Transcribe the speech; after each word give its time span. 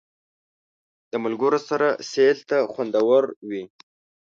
د 1.11 1.13
ملګرو 1.23 1.59
سره 1.69 1.87
سیل 2.11 2.37
تل 2.49 2.63
خوندور 2.73 3.23
وي. 3.49 3.63